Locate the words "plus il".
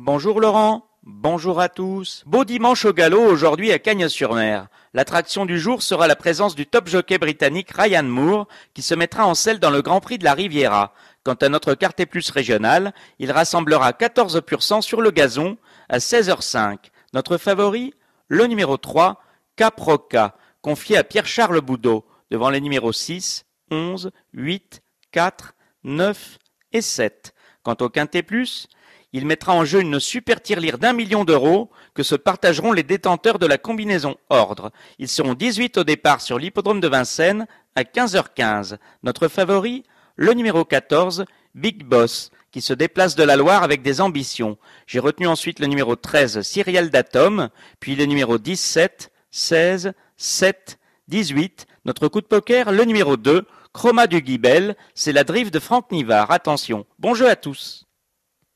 28.22-29.26